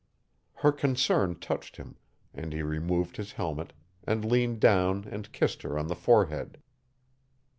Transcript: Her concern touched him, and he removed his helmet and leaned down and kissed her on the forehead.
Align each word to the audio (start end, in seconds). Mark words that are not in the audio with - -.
Her 0.55 0.71
concern 0.71 1.35
touched 1.37 1.77
him, 1.77 1.95
and 2.33 2.53
he 2.53 2.63
removed 2.63 3.17
his 3.17 3.33
helmet 3.33 3.71
and 4.03 4.25
leaned 4.25 4.59
down 4.59 5.05
and 5.07 5.31
kissed 5.31 5.61
her 5.61 5.77
on 5.77 5.89
the 5.89 5.95
forehead. 5.95 6.57